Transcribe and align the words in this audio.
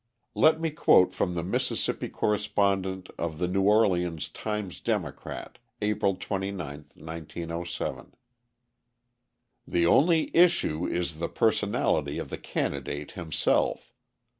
Let 0.33 0.59
me 0.59 0.71
quote 0.71 1.13
from 1.13 1.35
the 1.35 1.43
Mississippi 1.43 2.09
correspondent 2.09 3.09
of 3.19 3.37
the 3.37 3.47
New 3.47 3.61
Orleans 3.61 4.29
Times 4.29 4.79
Democrat, 4.79 5.59
April 5.79 6.15
29, 6.15 6.85
1907: 6.95 8.15
The 9.67 9.85
only 9.85 10.35
"issue"... 10.35 10.87
is 10.87 11.19
the 11.19 11.29
personality 11.29 12.17
of 12.17 12.31
the 12.31 12.39
candidate 12.39 13.11
himself. 13.11 13.93